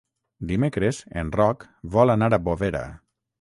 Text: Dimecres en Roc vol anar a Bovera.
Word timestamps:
Dimecres 0.51 1.01
en 1.23 1.29
Roc 1.35 1.67
vol 1.97 2.15
anar 2.15 2.31
a 2.31 2.41
Bovera. 2.49 2.83